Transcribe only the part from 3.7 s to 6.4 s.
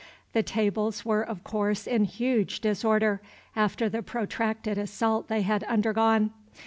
the protracted assault they had undergone.